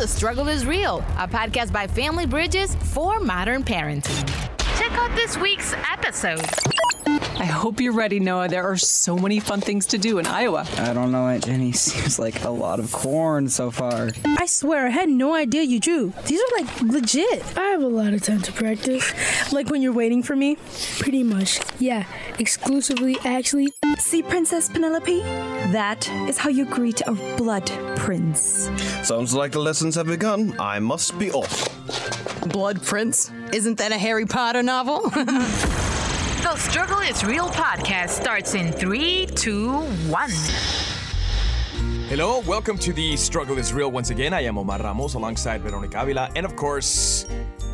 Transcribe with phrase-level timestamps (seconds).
[0.00, 4.26] The Struggle is Real, a podcast by Family Bridges for modern parenting.
[4.78, 6.40] Check out this week's episode.
[7.06, 8.48] I hope you're ready, Noah.
[8.48, 10.66] There are so many fun things to do in Iowa.
[10.78, 11.72] I don't know, Aunt Jenny.
[11.74, 14.08] Seems like a lot of corn so far.
[14.24, 16.14] I swear, I had no idea you drew.
[16.24, 17.58] These are like legit.
[17.58, 19.12] I have a lot of time to practice.
[19.52, 20.56] Like when you're waiting for me.
[21.00, 21.60] Pretty much.
[21.78, 22.06] Yeah,
[22.38, 23.74] exclusively, actually.
[23.98, 25.20] See, Princess Penelope?
[25.72, 28.68] That is how you greet a blood prince.
[29.04, 30.56] Sounds like the lessons have begun.
[30.58, 31.68] I must be off.
[32.48, 33.30] Blood Prince?
[33.52, 35.12] Isn't that a Harry Potter novel?
[36.40, 39.70] The Struggle is Real podcast starts in three, two,
[40.08, 40.30] one.
[42.08, 44.32] Hello, welcome to the Struggle is Real once again.
[44.34, 47.26] I am Omar Ramos alongside Veronica Avila and, of course,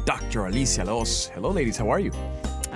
[0.05, 0.47] Dr.
[0.47, 1.29] Alicia Los.
[1.29, 2.11] Hello, ladies, how are you?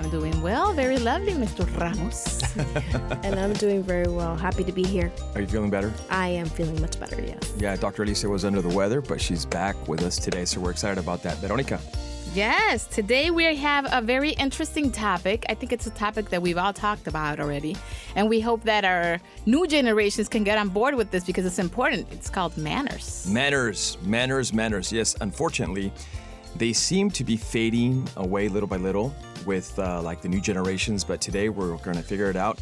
[0.01, 0.73] I'm doing well.
[0.73, 1.63] Very lovely, Mr.
[1.79, 2.41] Ramos.
[3.23, 4.35] and I'm doing very well.
[4.35, 5.11] Happy to be here.
[5.35, 5.93] Are you feeling better?
[6.09, 7.53] I am feeling much better, yes.
[7.55, 8.01] Yeah, Dr.
[8.01, 11.21] Alicia was under the weather, but she's back with us today, so we're excited about
[11.21, 11.37] that.
[11.37, 11.79] Veronica.
[12.33, 15.45] Yes, today we have a very interesting topic.
[15.49, 17.77] I think it's a topic that we've all talked about already.
[18.15, 21.59] And we hope that our new generations can get on board with this because it's
[21.59, 22.07] important.
[22.11, 23.27] It's called manners.
[23.29, 24.91] Manners, manners, manners.
[24.91, 25.93] Yes, unfortunately,
[26.55, 29.13] they seem to be fading away little by little
[29.45, 32.59] with uh, like the new generations, but today we're going to figure it out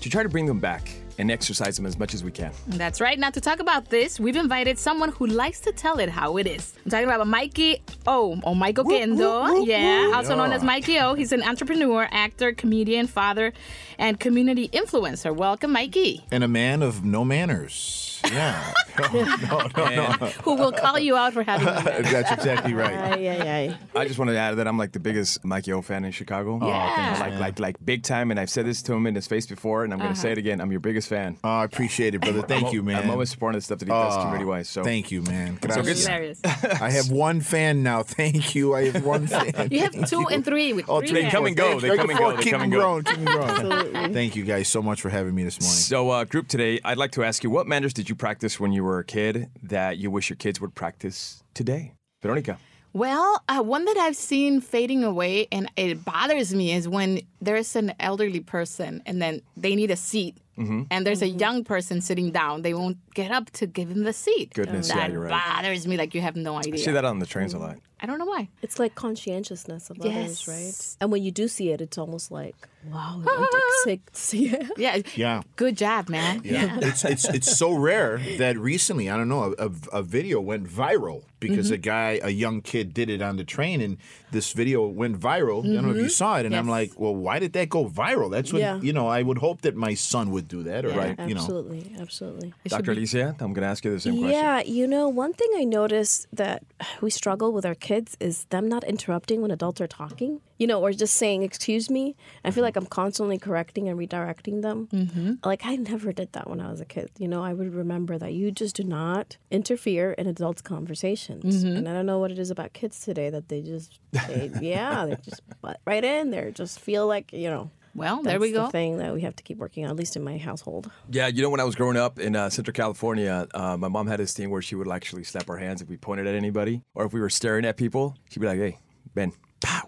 [0.00, 2.50] to try to bring them back and exercise them as much as we can.
[2.66, 3.18] That's right.
[3.18, 6.46] Now, to talk about this, we've invited someone who likes to tell it how it
[6.46, 6.74] is.
[6.84, 9.64] I'm talking about Mikey O, or Mike Oquendo.
[9.66, 11.14] yeah, also known as Mikey O.
[11.14, 13.52] He's an entrepreneur, actor, comedian, father,
[13.98, 15.34] and community influencer.
[15.34, 16.24] Welcome, Mikey.
[16.30, 18.01] And a man of no manners.
[18.30, 18.72] Yeah.
[19.12, 20.12] no, no, no,
[20.44, 22.10] Who will call you out for having manners.
[22.12, 22.92] That's exactly right.
[22.94, 23.50] Ay, ay,
[23.94, 24.00] ay.
[24.00, 26.58] I just wanted to add that I'm like the biggest Mikey O fan in Chicago.
[26.62, 27.16] Yeah.
[27.18, 28.30] Like, like, like big time.
[28.30, 30.32] And I've said this to him in his face before, and I'm going to say
[30.32, 30.60] it again.
[30.60, 31.38] I'm your biggest fan.
[31.42, 32.42] Oh, I appreciate it, brother.
[32.42, 33.02] Thank I'm, you, man.
[33.04, 34.68] I'm always supporting the stuff that he does Oh, community wise.
[34.68, 35.58] So Thank you, man.
[35.62, 35.84] So good.
[35.84, 36.06] Gracias.
[36.06, 36.40] Hilarious.
[36.44, 38.02] I have one fan now.
[38.02, 38.74] Thank you.
[38.74, 39.68] I have one fan.
[39.70, 41.30] You have Thank two and three with Oh, three three They men.
[41.32, 41.80] come and go.
[41.80, 42.36] They come and go.
[42.36, 42.78] They Keep come them and go.
[42.78, 43.04] growing.
[43.04, 43.50] Keep them growing.
[43.50, 44.12] Absolutely.
[44.12, 45.72] Thank you guys so much for having me this morning.
[45.76, 48.72] So, uh, group today, I'd like to ask you what manners did you practice when
[48.72, 51.94] you were a kid that you wish your kids would practice today?
[52.22, 52.58] Veronica.
[52.94, 57.74] Well, uh, one that I've seen fading away and it bothers me is when there's
[57.74, 60.36] an elderly person and then they need a seat.
[60.58, 60.82] Mm-hmm.
[60.90, 62.60] And there's a young person sitting down.
[62.60, 64.52] They won't get up to give them the seat.
[64.52, 65.30] Goodness, that yeah, you're right.
[65.30, 66.78] bothers me like you have no I idea.
[66.78, 67.78] see that on the trains a lot.
[68.02, 68.48] I don't know why.
[68.62, 70.16] It's like conscientiousness of Yes.
[70.16, 70.96] others, right?
[71.00, 72.56] And when you do see it, it's almost like,
[72.90, 74.66] wow, we don't see it.
[74.76, 74.98] Yeah.
[75.14, 75.42] Yeah.
[75.56, 76.40] Good job, man.
[76.44, 79.70] Yeah, it's it's it's so rare that recently I don't know a, a,
[80.00, 81.74] a video went viral because Mm-hmm.
[81.74, 83.98] a guy a young kid did it on the train and
[84.32, 85.60] this video went viral.
[85.68, 86.70] I don't know if you saw it and I'm Mm-hmm.
[86.70, 88.30] Like, well, why did that go viral?
[88.30, 88.80] That's what Yeah.
[88.80, 89.06] you know.
[89.08, 91.40] I would hope that my son would do that, or Yeah, I, you know.
[91.42, 92.54] Absolutely, absolutely.
[92.66, 92.92] Dr.
[92.92, 94.30] be- Alicia, I'm going to ask you the same question.
[94.32, 96.62] Yeah, you know, one thing I notice that
[97.04, 100.80] we struggle with our kids is them not interrupting when adults are talking, you know,
[100.80, 102.16] or just saying, excuse me.
[102.44, 104.88] I feel like I'm constantly correcting and redirecting them.
[104.92, 105.34] Mm-hmm.
[105.44, 107.10] Like, I never did that when I was a kid.
[107.18, 111.62] You know, I would remember that you just do not interfere in adults' conversations.
[111.62, 115.06] And I don't know what it is about kids today that they just, they, yeah,
[115.06, 117.70] they just butt right in there, just feel like, you know.
[117.94, 118.66] Well, there that's we go.
[118.66, 120.90] The thing that we have to keep working on, at least in my household.
[121.10, 124.06] Yeah, you know, when I was growing up in uh, Central California, uh, my mom
[124.06, 126.82] had this thing where she would actually slap our hands if we pointed at anybody
[126.94, 128.16] or if we were staring at people.
[128.30, 128.78] She'd be like, hey,
[129.14, 129.36] Ben, pow,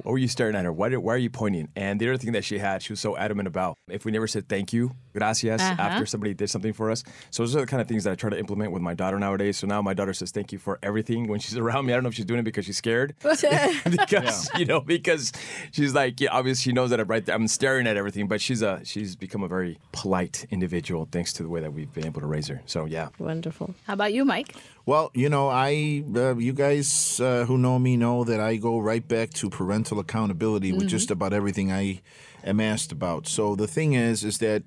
[0.02, 0.72] what were you staring at her?
[0.72, 1.68] Why, did, why are you pointing?
[1.76, 4.26] And the other thing that she had, she was so adamant about if we never
[4.26, 5.80] said thank you, gracias, Uh-huh.
[5.82, 7.02] after somebody did something for us.
[7.30, 9.18] So those are the kind of things that I try to implement with my daughter
[9.18, 9.56] nowadays.
[9.58, 11.92] So now my daughter says thank you for everything when she's around me.
[11.92, 13.14] I don't know if she's doing it because she's scared.
[13.90, 15.32] because, you know, because
[15.72, 17.34] she's like, yeah, obviously she knows that I'm right there.
[17.34, 21.42] I'm staring at everything, but she's a, she's become a very polite individual thanks to
[21.42, 22.62] the way that we've been able to raise her.
[22.66, 23.08] So yeah.
[23.18, 23.74] Wonderful.
[23.86, 24.54] How about you, Mike?
[24.86, 28.78] Well, you know, I uh, you guys uh, who know me know that I go
[28.78, 32.02] right back to parental accountability with just about everything I
[32.44, 33.26] am asked about.
[33.26, 34.62] So the thing is, is that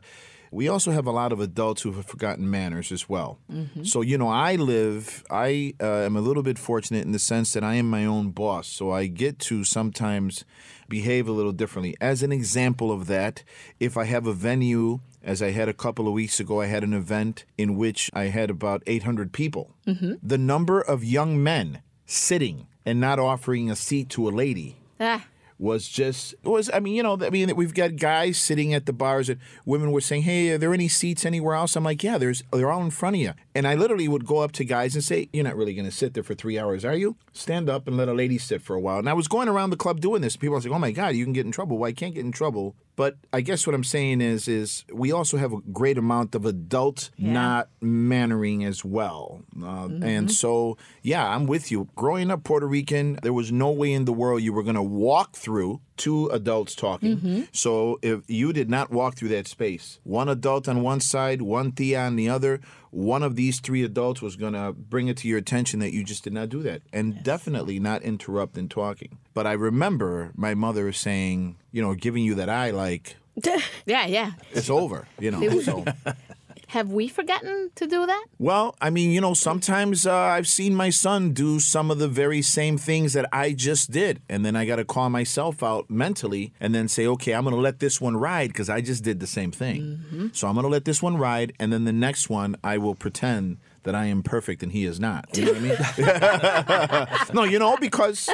[0.49, 3.37] we also have a lot of adults who have forgotten manners as well.
[3.83, 5.23] So you know, I live.
[5.29, 8.31] I uh, am a little bit fortunate in the sense that I am my own
[8.31, 10.45] boss, so I get to sometimes
[10.89, 11.95] behave a little differently.
[12.01, 13.43] As an example of that,
[13.79, 16.83] if I have a venue as I had a couple of weeks ago, I had
[16.83, 19.75] an event in which I had about 800 people.
[19.85, 25.25] The number of young men sitting and not offering a seat to a lady Ah,
[25.59, 28.93] was just was I mean you know I mean we've got guys sitting at the
[28.93, 31.75] bars and women were saying hey are there any seats anywhere else?
[31.75, 33.33] I'm like yeah there's they're all in front of you.
[33.53, 35.91] And I literally would go up to guys and say you're not really going to
[35.91, 37.17] sit there for three hours are you?
[37.33, 38.99] Stand up and let a lady sit for a while.
[38.99, 41.15] And I was going around the club doing this people are like oh my god
[41.15, 41.77] you can get in trouble.
[41.77, 45.11] Well I can't get in trouble But I guess what I'm saying is, is we
[45.13, 49.43] also have a great amount of adult not mannering as well.
[49.63, 51.87] Uh, And so, yeah, I'm with you.
[51.95, 54.81] Growing up Puerto Rican, there was no way in the world you were going to
[55.07, 57.17] walk through two adults talking.
[57.17, 57.41] Mm-hmm.
[57.51, 61.71] So if you did not walk through that space, one adult on one side, one
[61.71, 62.61] tia on the other,
[62.91, 66.03] one of these three adults was going to bring it to your attention that you
[66.03, 69.17] just did not do that and definitely not interrupt in talking.
[69.33, 73.15] But I remember my mother saying, you know, giving you that eye like
[73.85, 74.31] Yeah, yeah.
[74.51, 75.59] it's over, you know.
[75.59, 75.85] So
[76.67, 78.25] Have we forgotten to do that?
[78.37, 82.07] Well, I mean, you know, sometimes uh, I've seen my son do some of the
[82.09, 84.21] very same things that I just did.
[84.27, 87.55] And then I got to call myself out mentally and then say, okay, I'm going
[87.55, 90.31] to let this one ride because I just did the same thing.
[90.33, 91.53] So I'm going to let this one ride.
[91.59, 94.99] And then the next one, I will pretend that I am perfect and he is
[94.99, 95.29] not.
[95.37, 97.33] You know what I mean?
[97.33, 98.29] no, you know, because,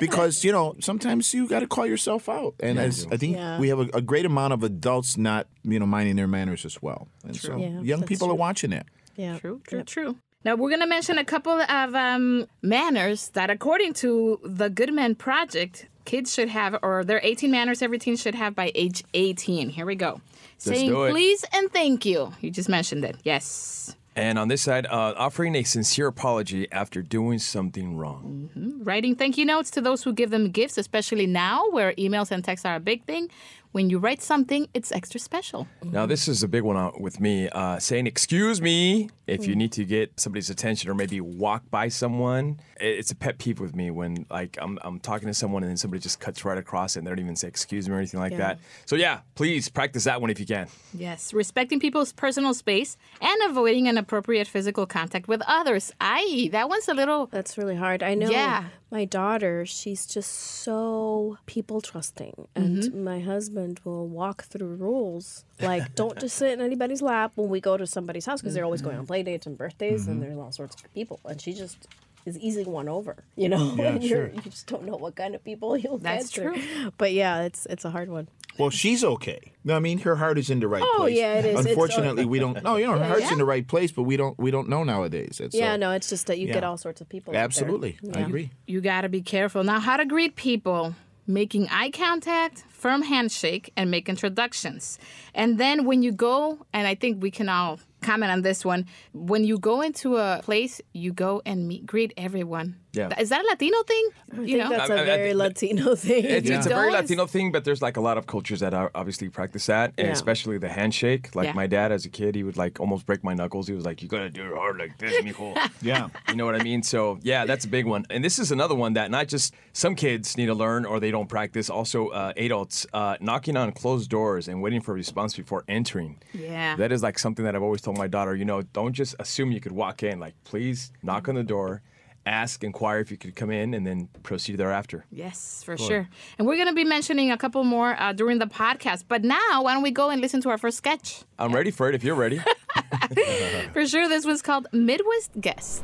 [0.00, 2.54] because you know, sometimes you got to call yourself out.
[2.58, 3.60] And as, I think Yeah.
[3.60, 6.82] we have a, a great amount of adults not, you know, minding their manners as
[6.82, 7.06] well.
[7.24, 8.84] And so Yeah, young that's people are watching it.
[9.16, 9.38] Yeah.
[9.38, 10.16] True, true, true.
[10.44, 15.14] Now we're gonna mention a couple of um, manners that, according to the Good Men
[15.14, 19.70] Project, kids should have, or their 18 manners every teen should have by age 18.
[19.70, 20.20] Here we go.
[20.58, 21.10] Saying do it.
[21.12, 22.32] please and thank you.
[22.40, 23.16] You just mentioned it.
[23.24, 23.94] Yes.
[24.16, 28.48] And on this side, uh, offering a sincere apology after doing something wrong.
[28.82, 32.42] Writing thank you notes to those who give them gifts, especially now where emails and
[32.42, 33.28] texts are a big thing.
[33.76, 35.68] When you write something, it's extra special.
[35.84, 37.50] Now, this is a big one uh, with me.
[37.50, 41.88] Uh, saying "excuse me" if you need to get somebody's attention or maybe walk by
[41.88, 42.58] someone.
[42.80, 45.76] It's a pet peeve with me when like I'm, I'm talking to someone and then
[45.76, 48.18] somebody just cuts right across it and they don't even say "excuse me" or anything
[48.18, 48.38] like Yeah.
[48.38, 48.58] that.
[48.86, 50.68] So yeah, please practice that one if you can.
[50.94, 55.92] Yes, respecting people's personal space and avoiding inappropriate physical contact with others.
[56.00, 57.26] Aye, that one's a little.
[57.26, 58.02] That's really hard.
[58.02, 58.64] I know Yeah.
[58.90, 62.46] My daughter, she's just so people trusting.
[62.54, 63.04] And Mm-hmm.
[63.04, 65.44] my husband will walk through rules.
[65.60, 68.64] Like, don't just sit in anybody's lap when we go to somebody's house because they're
[68.64, 71.18] always going on play dates and birthdays and there's all sorts of people.
[71.24, 71.88] And she just
[72.26, 73.74] is easily won over, you know?
[73.80, 76.90] and you're, you just don't know what kind of people you'll That's get through.
[76.98, 78.28] But yeah, it's it's a hard one.
[78.58, 79.52] Well, she's okay.
[79.64, 81.16] No, I mean her heart is in the right Oh, place.
[81.18, 81.52] yeah, it is.
[81.60, 82.62] It's- Unfortunately, we don't.
[82.62, 83.32] No, you know her heart's Yeah.
[83.32, 84.36] in the right place, but we don't.
[84.38, 85.40] We don't know nowadays.
[85.40, 86.68] It's Yeah, so- no, it's just that you get yeah.
[86.68, 87.30] all sorts of people.
[87.32, 87.44] out there.
[87.44, 88.50] Absolutely, I agree.
[88.66, 89.62] You gotta be careful.
[89.62, 90.94] Now, how to greet people
[91.28, 94.98] making eye contact, firm handshake, and make introductions.
[95.34, 98.86] And then when you go, and I think we can all comment on this one,
[99.12, 102.76] when you go into a place, you go and meet, greet everyone.
[102.96, 103.20] Yeah.
[103.20, 104.08] Is that a Latino thing?
[104.32, 104.70] I you think know?
[104.70, 106.24] that's I- a I- I very think- Latino thing.
[106.24, 108.90] It's, it's a very Latino thing, but there's like a lot of cultures that are
[108.94, 110.12] obviously practice that, and Yeah.
[110.12, 111.34] especially the handshake.
[111.34, 111.52] Like Yeah.
[111.52, 113.68] my dad, as a kid, he would like almost break my knuckles.
[113.68, 116.08] He was like, "You gotta do it hard like this, mijo." Yeah.
[116.30, 116.82] You know what I mean?
[116.82, 118.04] So yeah, that's a big one.
[118.10, 121.10] And this is another one that not just some kids need to learn or they
[121.10, 121.68] don't practice.
[121.68, 126.16] Also, uh, adults uh, knocking on closed doors and waiting for a response before entering.
[126.32, 126.76] Yeah.
[126.76, 128.34] That is like something that I've always told my daughter.
[128.34, 130.18] You know, don't just assume you could walk in.
[130.18, 131.82] Like, please knock on the door,
[132.26, 135.06] ask, inquire if you could come in, and then proceed thereafter.
[135.10, 136.08] Yes, for sure.
[136.38, 139.04] And we're going to be mentioning a couple more uh, during the podcast.
[139.08, 141.22] But now, why don't we go and listen to our first sketch?
[141.38, 142.40] I'm ready for it if you're ready.
[143.72, 145.82] For sure, this was called Midwest Guest.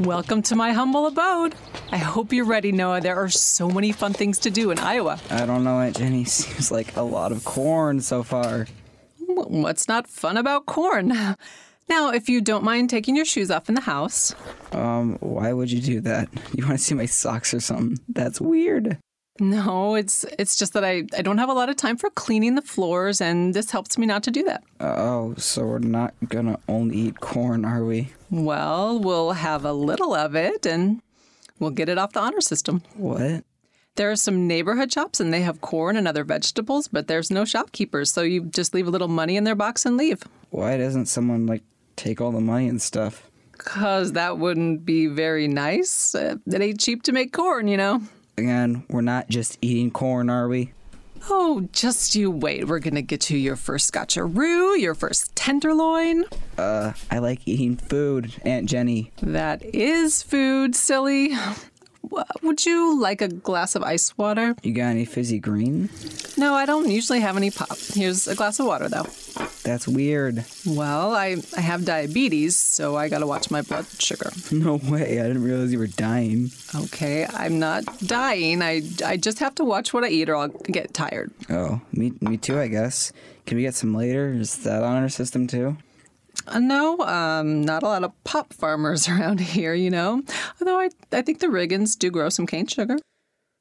[0.00, 1.54] Welcome to my humble abode.
[1.90, 3.00] I hope you're ready, Noah.
[3.00, 5.20] There are so many fun things to do in Iowa.
[5.30, 6.24] I don't know, Aunt Jenny.
[6.26, 8.66] Seems like a lot of corn so far.
[9.18, 11.36] What's not fun about corn?
[11.92, 14.34] Now, if you don't mind taking your shoes off in the house.
[14.72, 16.30] Um, why would you do that?
[16.54, 17.98] You want to see my socks or something?
[18.08, 18.96] That's weird.
[19.38, 22.54] No, it's it's just that I, I don't have a lot of time for cleaning
[22.54, 24.64] the floors, and this helps me not to do that.
[24.80, 28.08] Oh, so we're not gonna only eat corn, are we?
[28.30, 31.02] Well, we'll have a little of it, and
[31.58, 32.82] we'll get it off the honor system.
[32.96, 33.44] What?
[33.96, 37.44] There are some neighborhood shops, and they have corn and other vegetables, but there's no
[37.44, 40.22] shopkeepers, so you just leave a little money in their box and leave.
[40.48, 41.62] Why doesn't someone like
[41.96, 43.28] take all the money and stuff?
[43.58, 46.14] Cause that wouldn't be very nice.
[46.14, 48.02] Uh, It ain't cheap to make corn, you know.
[48.36, 50.72] Again, we're not just eating corn, are we?
[51.30, 52.66] Oh, just you wait.
[52.66, 56.24] We're gonna get you your first scotcheroo, your first tenderloin.
[56.58, 59.12] Uh, I like eating food, Aunt Jenny.
[59.22, 61.30] That is food, silly.
[62.42, 64.54] Would you like a glass of ice water?
[64.62, 65.88] You got any fizzy green?
[66.36, 67.76] No, I don't usually have any pop.
[67.78, 69.06] Here's a glass of water, though.
[69.62, 70.44] That's weird.
[70.66, 74.30] Well, I, I have diabetes, so I gotta watch my blood sugar.
[74.52, 75.18] No way.
[75.20, 76.50] I didn't realize you were dying.
[76.74, 78.60] Okay, I'm not dying.
[78.62, 81.30] I, I just have to watch what I eat or I'll get tired.
[81.48, 83.12] Oh, me, me too, I guess.
[83.46, 84.28] Can we get some later?
[84.32, 85.76] Is that on our system too?
[86.46, 90.22] Uh, no, um, not a lot of pop farmers around here, you know.
[90.60, 92.98] Although I, I think the Riggins do grow some cane sugar.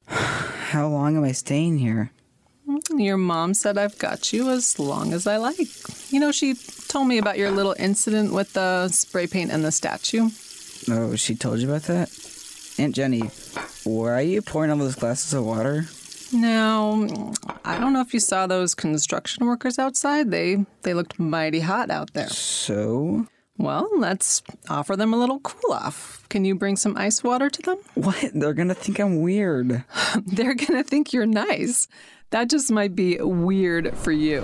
[0.07, 2.11] How long am I staying here?
[2.95, 5.67] Your mom said I've got you as long as I like.
[6.11, 6.55] You know, she
[6.87, 10.29] told me about your little incident with the spray paint and the statue.
[10.89, 12.09] Oh, she told you about that?
[12.77, 13.29] Aunt Jenny,
[13.83, 15.85] why are you pouring all those glasses of water?
[16.33, 17.07] Now,
[17.65, 20.31] I don't know if you saw those construction workers outside.
[20.31, 22.29] They they looked mighty hot out there.
[22.29, 23.27] So?
[23.57, 26.27] Well, let's offer them a little cool off.
[26.29, 27.77] Can you bring some ice water to them?
[27.95, 28.31] What?
[28.33, 29.83] They're gonna think I'm weird.
[30.25, 31.87] They're gonna think you're nice.
[32.31, 34.41] That just might be weird for you.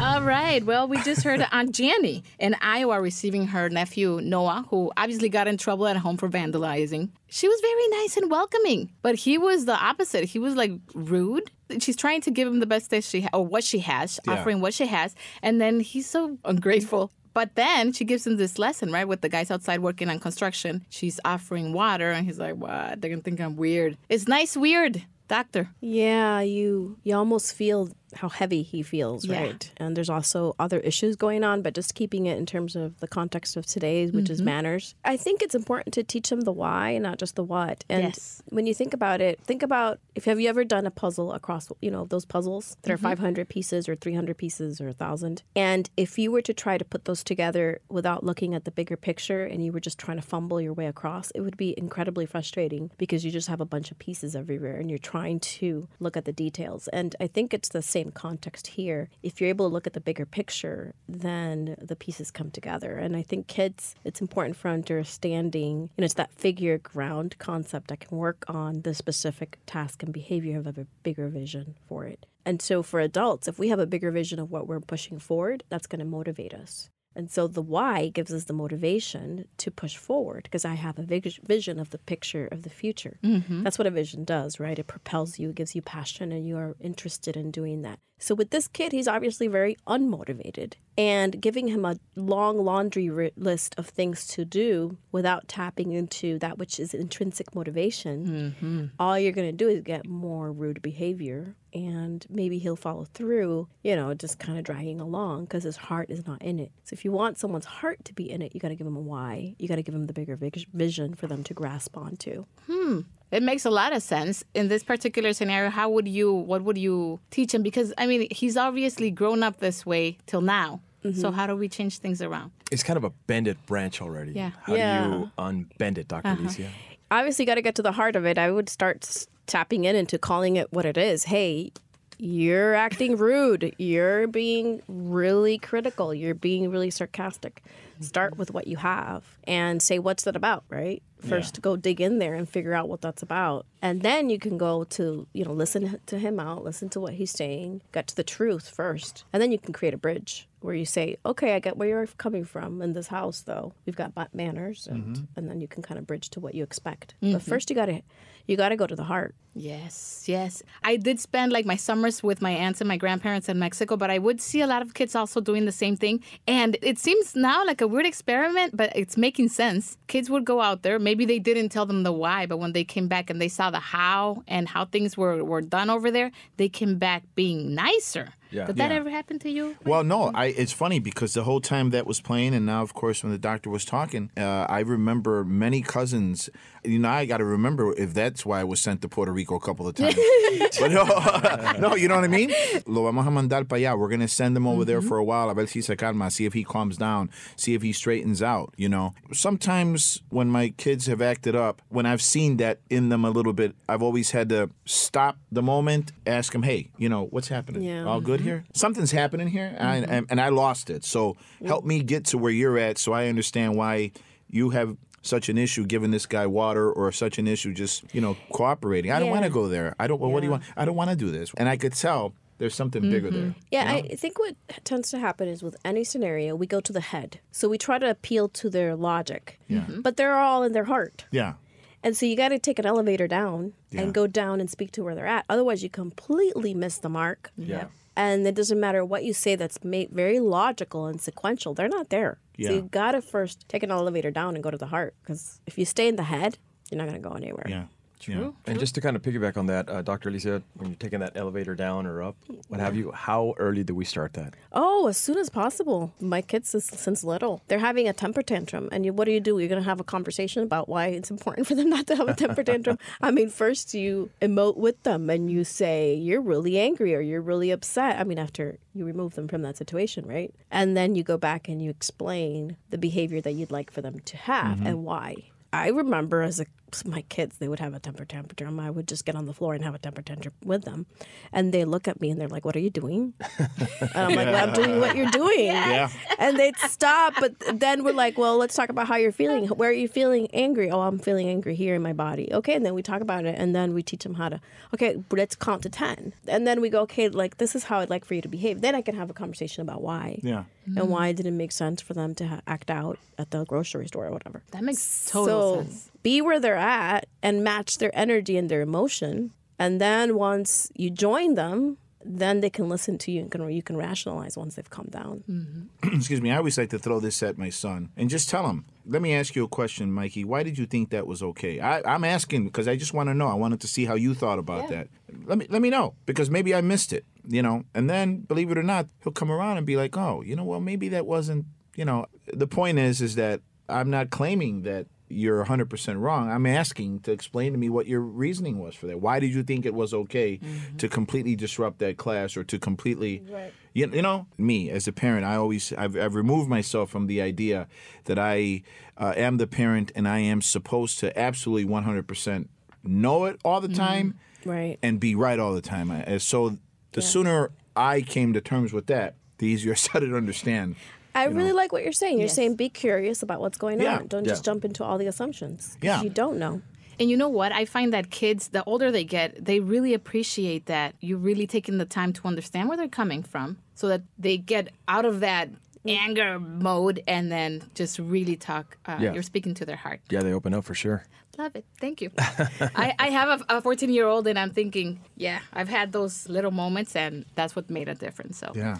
[0.00, 0.64] All right.
[0.64, 5.46] Well, we just heard Aunt Jenny in Iowa receiving her nephew Noah, who obviously got
[5.46, 7.10] in trouble at home for vandalizing.
[7.28, 10.24] She was very nice and welcoming, but he was the opposite.
[10.24, 11.50] He was like rude.
[11.80, 14.32] She's trying to give him the best that she ha- or what she has, Yeah.
[14.34, 17.12] offering what she has, and then he's so ungrateful.
[17.34, 19.06] But then she gives him this lesson, right?
[19.06, 20.84] With the guys outside working on construction.
[20.88, 23.00] She's offering water, and he's like, "What?
[23.00, 25.68] They're gonna think I'm weird." It's nice, weird, doctor.
[25.80, 29.40] Yeah, you you almost feel how heavy he feels, Yeah.
[29.42, 29.72] right?
[29.76, 33.08] And there's also other issues going on, but just keeping it in terms of the
[33.08, 34.44] context of today, which is Mhm.
[34.46, 34.94] manners.
[35.04, 37.84] I think it's important to teach them the why not just the what.
[37.88, 38.42] And Yes.
[38.48, 41.68] when you think about it, think about if have you ever done a puzzle across,
[41.82, 43.00] you know, those puzzles that are Mhm.
[43.02, 45.42] 500 pieces or 300 pieces or 1000.
[45.54, 48.96] And if you were to try to put those together without looking at the bigger
[48.96, 52.26] picture and you were just trying to fumble your way across, it would be incredibly
[52.26, 56.16] frustrating because you just have a bunch of pieces everywhere and you're trying to look
[56.16, 56.88] at the details.
[56.88, 59.08] And I think it's the same context here.
[59.22, 62.96] If you're able to look at the bigger picture, then the pieces come together.
[62.96, 67.88] And I think kids, it's important for understanding, you know, it's that figure ground concept
[67.88, 72.26] that can work on the specific task and behavior of a bigger vision for it.
[72.44, 75.62] And so for adults, if we have a bigger vision of what we're pushing forward,
[75.68, 76.88] that's going to motivate us.
[77.14, 81.02] And so the why gives us the motivation to push forward because I have a
[81.02, 83.18] vision of the picture of the future.
[83.22, 83.64] Mhm.
[83.64, 84.78] That's what a vision does, right?
[84.78, 87.98] It propels you, it gives you passion, and you are interested in doing that.
[88.20, 90.74] So with this kid, he's obviously very unmotivated.
[90.98, 96.58] And giving him a long laundry list of things to do without tapping into that
[96.58, 101.56] which is intrinsic motivation, all you're going to do is get more rude behavior.
[101.72, 106.10] And maybe he'll follow through, you know, just kind of dragging along because his heart
[106.10, 106.72] is not in it.
[106.84, 108.96] So if you want someone's heart to be in it, you got to give them
[108.96, 109.54] a why.
[109.58, 112.44] You got to give them the bigger vis- vision for them to grasp onto.
[112.66, 113.00] Hmm.
[113.30, 114.42] It makes a lot of sense.
[114.54, 117.62] In this particular scenario, how would you, what would you teach him?
[117.62, 120.80] Because, I mean, he's obviously grown up this way till now.
[121.02, 121.34] So, Mhm.
[121.34, 122.50] how do we change things around?
[122.70, 124.32] It's kind of a bended branch already.
[124.32, 124.50] Yeah.
[124.64, 125.04] How Yeah.
[125.06, 126.42] do you unbend it, doctor Uh-huh.
[126.42, 126.68] Alicia?
[127.12, 128.36] obviously got to get to the heart of it.
[128.38, 131.24] I would start tapping in into calling it what it is.
[131.24, 131.72] Hey,
[132.18, 133.74] you're acting rude.
[133.78, 136.12] You're being really critical.
[136.14, 137.62] You're being really sarcastic.
[138.00, 141.02] Start with what you have and say, what's that about, right?
[141.28, 143.66] First, go dig in there and figure out what that's about.
[143.82, 147.12] And then you can go to, you know, listen to him out, listen to what
[147.12, 149.24] he's saying, get to the truth first.
[149.30, 152.06] And then you can create a bridge where you say, okay, I get where you're
[152.16, 153.74] coming from in this house, though.
[153.84, 156.62] We've got ma- manners, and, and then you can kind of bridge to what you
[156.64, 157.14] expect.
[157.22, 157.32] Mhm.
[157.34, 158.00] But first, you got to
[158.46, 159.34] you got to go to the heart.
[159.54, 160.62] Yes, yes.
[160.82, 164.10] I did spend like my summers with my aunts and my grandparents in Mexico, but
[164.10, 166.20] I would see a lot of kids also doing the same thing.
[166.48, 169.96] And it seems now like a weird experiment, but it's making sense.
[170.06, 170.98] Kids would go out there.
[170.98, 173.70] Maybe they didn't tell them the why, but when they came back and they saw
[173.70, 178.30] the how and how things were, were done over there, they came back being nicer.
[178.50, 178.66] Yeah.
[178.66, 178.96] Did that Yeah.
[178.96, 179.76] ever happen to you?
[179.84, 182.94] Well, no, I, it's funny because the whole time that was playing, and now, of
[182.94, 186.50] course, when the doctor was talking, uh, I remember many cousins.
[186.82, 189.54] You know, I got to remember if that's why I was sent to Puerto Rico
[189.56, 190.16] a couple of times.
[190.80, 191.04] but no,
[191.78, 192.50] no, you know what I mean?
[192.86, 193.98] Lo vamos a mandar para allá.
[193.98, 195.50] We're going to send him over there for a while.
[195.50, 198.72] A ver si se calma, see if he calms down, see if he straightens out,
[198.76, 199.12] you know?
[199.32, 203.52] Sometimes when my kids have acted up, when I've seen that in them a little
[203.52, 207.82] bit, I've always had to stop the moment, ask them, hey, you know, what's happening?
[207.82, 208.04] Yeah.
[208.04, 208.48] All good Mm-hmm.
[208.48, 208.64] here?
[208.74, 210.24] Something's happening here, and, I, mm-hmm.
[210.30, 211.04] and I lost it.
[211.04, 214.12] So help me get to where you're at so I understand why
[214.48, 218.20] you have such an issue giving this guy water or such an issue just, you
[218.20, 219.12] know, cooperating.
[219.12, 219.94] I don't want to go there.
[219.98, 220.62] I don't, well, what do you want?
[220.76, 221.52] I don't want to do this.
[221.56, 223.40] And I could tell there's something bigger mm-hmm.
[223.40, 223.54] there.
[223.70, 224.54] Yeah, I think what
[224.84, 227.40] tends to happen is with any scenario, we go to the head.
[227.52, 229.58] So we try to appeal to their logic.
[229.68, 229.84] Yeah.
[229.88, 231.26] But they're all in their heart.
[231.30, 231.54] Yeah.
[232.02, 234.02] And so you got to take an elevator down Yeah.
[234.02, 235.44] and go down and speak to where they're at.
[235.50, 237.50] Otherwise, you completely miss the mark.
[237.58, 237.88] Yeah.
[238.20, 241.72] And it doesn't matter what you say that's made very logical and sequential.
[241.72, 242.38] They're not there.
[242.56, 242.68] Yeah.
[242.68, 245.14] So you got to first take an elevator down and go to the heart.
[245.22, 246.58] Because if you stay in the head,
[246.90, 247.66] you're not going to go anywhere.
[247.66, 247.84] Yeah.
[248.20, 248.54] True.
[248.66, 250.28] And just to kind of piggyback on that, uh, Dr.
[250.28, 252.36] Alicia, when you're taking that elevator down or up,
[252.68, 254.54] what have you, how early do we start that?
[254.72, 256.12] Oh, as soon as possible.
[256.20, 258.90] My kids, is, since little, they're having a temper tantrum.
[258.92, 259.58] And you, what do you do?
[259.58, 262.28] You're going to have a conversation about why it's important for them not to have
[262.28, 262.98] a temper tantrum.
[263.22, 267.40] I mean, first you emote with them and you say, you're really angry or you're
[267.40, 268.20] really upset.
[268.20, 270.54] I mean, after you remove them from that situation, right?
[270.70, 274.20] And then you go back and you explain the behavior that you'd like for them
[274.20, 275.36] to have and why.
[275.72, 276.66] I remember as a
[277.04, 278.78] my kids, they would have a temper tantrum.
[278.80, 281.06] I would just get on the floor and have a temper tantrum with them,
[281.52, 284.46] and they look at me and they're like, "What are you doing?" and I'm like,
[284.46, 286.10] well, "I'm doing what you're doing." Yeah.
[286.38, 289.66] And they'd stop, but then we're like, "Well, let's talk about how you're feeling.
[289.68, 290.90] Where are you feeling angry?
[290.90, 292.52] Oh, I'm feeling angry here in my body.
[292.52, 294.60] Okay." And then we talk about it, and then we teach them how to.
[294.94, 298.10] Okay, let's count to ten, and then we go, "Okay, like this is how I'd
[298.10, 300.64] like for you to behave." Then I can have a conversation about why Yeah.
[300.86, 301.08] and mm-hmm.
[301.08, 304.26] why it didn't make sense for them to ha- act out at the grocery store
[304.26, 304.62] or whatever.
[304.72, 306.10] That makes total so sense.
[306.22, 309.52] Be where they're at and match their energy and their emotion.
[309.78, 313.82] And then once you join them, then they can listen to you and can, you
[313.82, 315.42] can rationalize once they've calmed down.
[315.48, 316.16] Mm-hmm.
[316.16, 316.50] Excuse me.
[316.50, 318.84] I always like to throw this at my son and just tell him.
[319.06, 320.44] Let me ask you a question, Mikey.
[320.44, 321.80] Why did you think that was okay?
[321.80, 323.48] I, I'm asking because I just want to know.
[323.48, 325.08] I wanted to see how you thought about that.
[325.46, 327.24] Let me let me know because maybe I missed it.
[327.48, 330.42] You know, and then believe it or not, he'll come around and be like, "Oh,
[330.42, 331.64] you know, well, maybe that wasn't."
[331.96, 336.50] You know, the point is, is that I'm not claiming that you're 100% wrong.
[336.50, 339.20] I'm asking to explain to me what your reasoning was for that.
[339.20, 340.58] Why did you think it was okay
[340.98, 343.72] to completely disrupt that class or to completely, right.
[343.94, 347.40] you, you know, me as a parent, I always, I've, I've removed myself from the
[347.40, 347.86] idea
[348.24, 348.82] that I
[349.16, 352.68] uh, am the parent and I am supposed to absolutely 100%
[353.04, 354.98] know it all the time Right.
[355.02, 356.10] and be right all the time.
[356.10, 356.76] I- And so
[357.12, 360.96] the sooner I came to terms with that, the easier I started to understand.
[361.34, 362.38] I really like what you're saying.
[362.38, 362.54] You're Yes.
[362.56, 364.16] saying be curious about what's going Yeah.
[364.18, 364.26] on.
[364.26, 365.96] Don't just jump into all the assumptions.
[366.02, 366.22] Yeah.
[366.22, 366.82] You don't know.
[367.18, 367.70] And you know what?
[367.72, 371.98] I find that kids, the older they get, they really appreciate that you're really taking
[371.98, 375.68] the time to understand where they're coming from so that they get out of that
[376.08, 378.96] anger mode and then just really talk.
[379.04, 379.34] Uh, Yeah.
[379.34, 380.20] You're speaking to their heart.
[380.30, 381.24] Yeah, they open up for sure.
[381.58, 381.84] Love it.
[382.00, 382.30] Thank you.
[382.38, 386.70] I, I have a 14 year old and I'm thinking, yeah, I've had those little
[386.70, 388.56] moments and that's what made a difference.
[388.56, 388.96] So Yeah.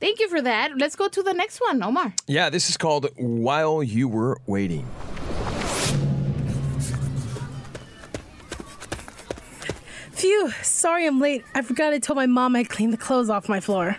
[0.00, 0.76] Thank you for that.
[0.76, 2.14] Let's go to the next one, Omar.
[2.26, 4.86] Yeah, this is called While You Were Waiting.
[10.12, 11.44] Phew, sorry I'm late.
[11.54, 13.96] I forgot I told my mom I'd clean the clothes off my floor.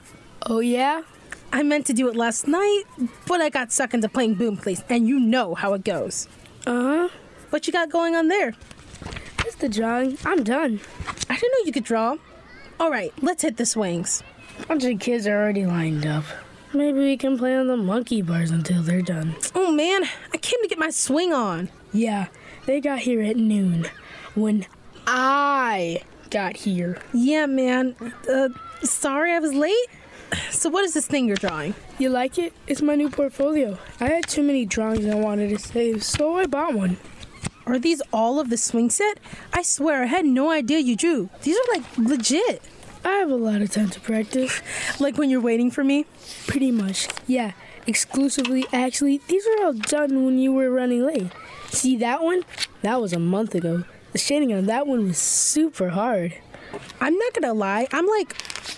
[0.48, 1.04] Oh, yeah?
[1.52, 2.84] I meant to do it last night,
[3.28, 6.28] but I got sucked into playing Boom Please, and you know how it goes.
[6.66, 7.10] Uh huh.
[7.50, 8.54] What you got going on there?
[9.44, 10.18] Just the drawing.
[10.26, 10.82] I'm done.
[11.30, 12.18] I didn't know you could draw.
[12.80, 14.22] All right, let's hit the swings.
[14.68, 16.24] Bunch of kids are already lined up.
[16.74, 19.36] Maybe we can play on the monkey bars until they're done.
[19.54, 21.70] Oh man, I came to get my swing on.
[21.94, 22.28] Yeah,
[22.66, 23.88] they got here at noon.
[24.34, 24.66] When
[25.08, 26.98] I got here.
[27.14, 27.96] Yeah, man.
[28.30, 28.50] Uh,
[28.84, 29.88] sorry I was late.
[30.50, 31.76] So what is this thing you're drawing?
[31.98, 32.52] You like it?
[32.68, 33.78] It's my new portfolio.
[34.02, 36.98] I had too many drawings I wanted to save, so I bought one.
[37.66, 39.20] Are these all of the swing set?
[39.54, 41.30] I swear I had no idea you drew.
[41.44, 42.62] These are like legit.
[43.06, 44.62] I have a lot of time to practice.
[45.00, 46.06] Like when you're waiting for me?
[46.48, 47.08] Pretty much.
[47.28, 47.52] Yeah,
[47.86, 48.66] exclusively.
[48.74, 51.32] Actually, these were all done when you were running late.
[51.70, 52.44] See that one?
[52.82, 53.84] That was a month ago.
[54.12, 56.34] The shading on that one was super hard.
[57.00, 58.36] I'm not gonna lie, I'm like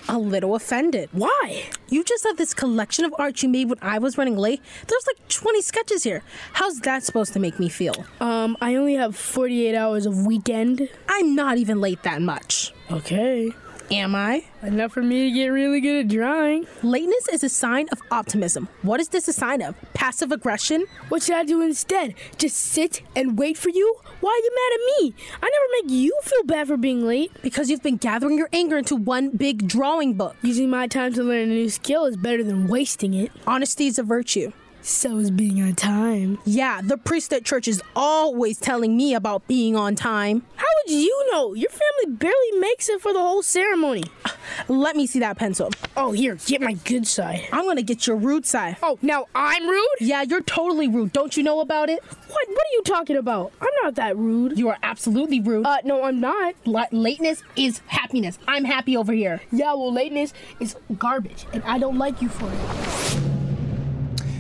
[0.10, 1.10] a little offended.
[1.13, 1.70] Why?
[1.90, 4.62] You just have this collection of art you made when I was running late.
[4.88, 6.22] There's like 20 sketches here.
[6.54, 8.06] How's that supposed to make me feel?
[8.20, 10.90] Um, I only have 48 hours of weekend.
[11.08, 12.74] I'm not even late that much.
[12.92, 13.54] Okay.
[13.89, 14.43] Am I?
[14.63, 16.67] Enough for me to get really good at drawing.
[16.84, 18.67] Lateness is a sign of optimism.
[18.82, 19.76] What is this a sign of?
[19.93, 20.86] Passive aggression?
[21.08, 22.13] What should I do instead?
[22.38, 23.95] Just sit and wait for you?
[24.19, 25.15] Why are you mad at me?
[25.41, 27.32] I never make you feel bad for being late.
[27.41, 30.36] Because you've been gathering your anger into one big drawing book.
[30.41, 33.32] Using my time to learn a new skill is better than wasting it.
[33.45, 34.52] Honesty is a virtue.
[34.88, 36.39] So is being on time.
[36.45, 40.43] Yeah, the priest at church is always telling me about being on time.
[40.56, 41.54] How would you know?
[41.54, 44.06] Your family barely makes it for the whole ceremony.
[44.69, 45.71] Let me see that pencil.
[45.97, 47.50] Oh, here, get my good side.
[47.52, 48.78] I'm gonna get your rude side.
[48.82, 49.88] Oh, now I'm rude?
[50.00, 51.12] Yeah, you're totally rude.
[51.12, 52.02] Don't you know about it?
[52.02, 52.47] What?
[52.47, 53.52] What are you talking about?
[53.60, 54.58] I'm not that rude.
[54.58, 55.65] You are absolutely rude.
[55.65, 56.56] Uh, no, I'm not.
[56.63, 58.39] La- lateness is happiness.
[58.47, 59.41] I'm happy over here.
[59.52, 63.37] Yeah, well, lateness is garbage, and I don't like you for it.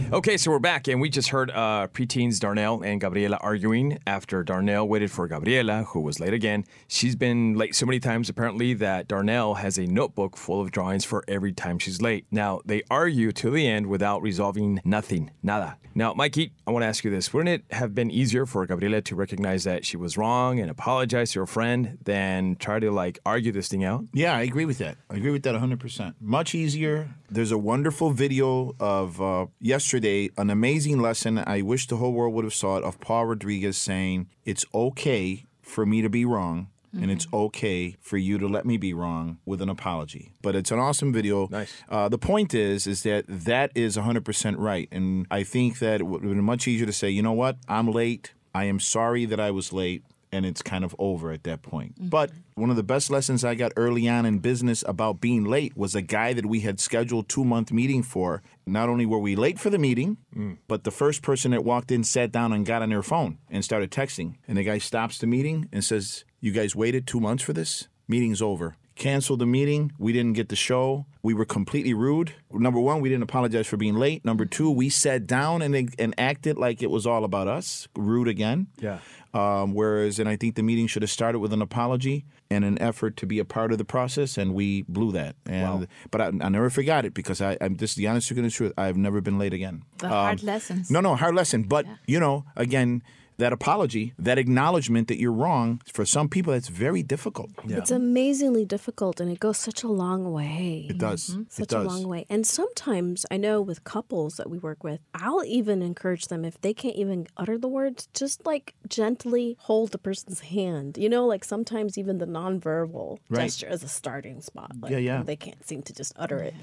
[0.09, 4.41] Okay, so we're back, and we just heard uh, preteens Darnell and Gabriela arguing after
[4.41, 6.63] Darnell waited for Gabriela, who was late again.
[6.87, 11.03] She's been late so many times, apparently, that Darnell has a notebook full of drawings
[11.03, 12.25] for every time she's late.
[12.31, 15.77] Now, they argue till the end without resolving nothing, nada.
[15.93, 17.33] Now, Mikey, I want to ask you this.
[17.33, 21.31] Wouldn't it have been easier for Gabriela to recognize that she was wrong and apologize
[21.31, 24.05] to her friend than try to, like, argue this thing out?
[24.13, 24.95] Yeah, I agree with that.
[25.09, 26.13] I agree with that 100%.
[26.21, 27.09] Much easier.
[27.29, 31.37] There's a wonderful video of uh, yesterday, an amazing lesson.
[31.37, 35.45] I wish the whole world would have saw it of Paul Rodriguez saying, It's okay
[35.61, 36.69] for me to be wrong.
[36.99, 40.33] And it's okay for you to let me be wrong with an apology.
[40.41, 41.47] But it's an awesome video.
[41.51, 41.71] Nice.
[41.87, 44.87] Uh, the point is, is that that is 100% right.
[44.91, 47.57] And I think that it would have been much easier to say, you know what,
[47.67, 48.33] I'm late.
[48.55, 50.03] I am sorry that I was late.
[50.31, 51.95] And it's kind of over at that point.
[51.95, 52.09] Mm-hmm.
[52.09, 55.77] But one of the best lessons I got early on in business about being late
[55.77, 58.41] was a guy that we had scheduled two month meeting for.
[58.65, 60.57] Not only were we late for the meeting, mm.
[60.67, 63.63] but the first person that walked in sat down and got on their phone and
[63.63, 64.35] started texting.
[64.47, 67.87] And the guy stops the meeting and says, You guys waited two months for this?
[68.07, 68.75] Meeting's over.
[68.95, 69.91] Canceled the meeting.
[69.99, 71.05] We didn't get the show.
[71.21, 72.33] We were completely rude.
[72.51, 74.25] Number one, we didn't apologize for being late.
[74.25, 77.87] Number two, we sat down and, and acted like it was all about us.
[77.95, 78.67] Rude again.
[78.79, 78.99] Yeah.
[79.37, 82.81] Um, whereas, and I think the meeting should have started with an apology and an
[82.81, 85.35] effort to be a part of the process, and we blew that.
[85.45, 88.55] And but I, I never forgot it because I, I'm just the honest to goodness
[88.55, 88.73] truth.
[88.77, 89.83] I've never been late again.
[89.99, 90.89] The hard lessons.
[90.89, 91.63] No, no, hard lesson.
[91.63, 93.03] But you know, again,
[93.37, 97.51] that apology, that acknowledgement that you're wrong, for some people, that's very difficult.
[97.65, 100.87] It's amazingly difficult and it goes such a long way.
[100.89, 101.29] It does.
[101.29, 101.43] Mm-hmm.
[101.49, 101.85] Such it does.
[101.85, 102.25] a long way.
[102.29, 106.59] And sometimes I know with couples that we work with, I'll even encourage them if
[106.61, 110.97] they can't even utter the words, just like gently hold the person's hand.
[110.97, 113.43] You know, like sometimes even the nonverbal Right.
[113.43, 114.71] gesture is a starting spot.
[114.79, 115.23] Like, Yeah, yeah.
[115.23, 116.55] They can't seem to just utter it.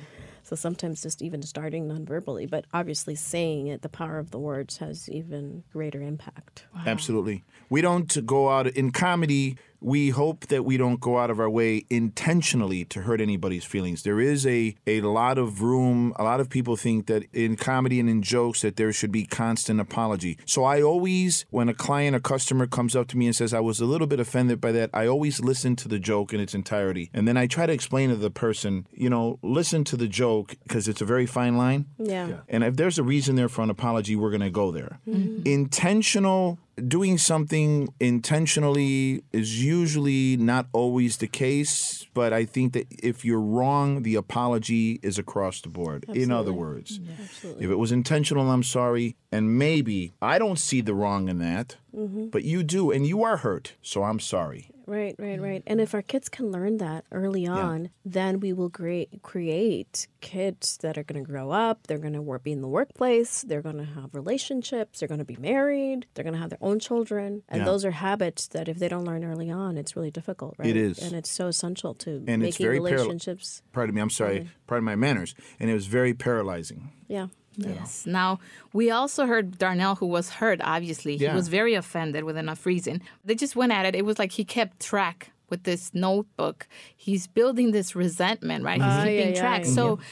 [0.44, 4.76] So sometimes just even starting nonverbally, but obviously saying it, the power of the words
[4.76, 6.66] has even greater impact.
[6.86, 7.42] Absolutely.
[7.70, 9.56] We don't go out in comedy.
[9.84, 14.02] We hope that we don't go out of our way intentionally to hurt anybody's feelings.
[14.02, 16.14] There is a, a lot of room.
[16.16, 19.26] A lot of people think that in comedy and in jokes that there should be
[19.26, 20.38] constant apology.
[20.46, 23.60] So I always, when a client or customer comes up to me and says I
[23.60, 26.54] was a little bit offended by that, I always listen to the joke in its
[26.54, 30.08] entirety, and then I try to explain to the person, you know, listen to the
[30.08, 31.86] joke because it's a very fine line.
[31.98, 32.38] Yeah.
[32.48, 34.98] And if there's a reason there for an apology, we're going to go there.
[35.06, 35.42] Mm-hmm.
[35.44, 43.24] Intentional, doing something intentionally is usually not always the case, but I think that if
[43.24, 46.04] you're wrong, the apology is across the board.
[46.08, 47.00] In other words,
[47.42, 49.16] if it was intentional, I'm sorry.
[49.30, 52.28] And maybe I don't see the wrong in that, mm-hmm.
[52.28, 54.70] but you do, and you are hurt, so I'm sorry.
[54.86, 55.62] Right, right, right.
[55.66, 55.84] And mm-hmm.
[55.84, 60.98] if our kids can learn that early on, then we will create create kids that
[60.98, 61.86] are going to grow up.
[61.86, 63.42] They're going to be in the workplace.
[63.42, 65.00] They're going to have relationships.
[65.00, 66.06] They're going to be married.
[66.14, 67.42] They're going to have their own children.
[67.48, 67.64] And Yeah.
[67.64, 70.54] those are habits that if they don't learn early on, it's really difficult.
[70.58, 70.76] Right?
[70.76, 70.98] is.
[70.98, 73.62] and it's so essential to And it's making very paral- relationships.
[73.72, 74.48] Pardon me, I'm sorry, mm-hmm.
[74.66, 75.34] pardon my manners.
[75.60, 76.90] And it was very paralyzing.
[77.08, 77.28] yeah.
[77.56, 78.06] Yes.
[78.06, 78.38] Now,
[78.72, 81.16] we also heard Darnell, who was hurt, obviously.
[81.16, 81.30] Yeah.
[81.30, 83.02] He was very offended with enough reason.
[83.24, 83.94] They just went at it.
[83.94, 86.66] It was like he kept track with this notebook.
[86.96, 88.80] He's building this resentment, right?
[88.80, 88.98] He's mm-hmm.
[88.98, 89.60] ah, Ay, keeping ay, track.
[89.62, 89.64] ay.
[89.64, 90.02] So, mm-hmm.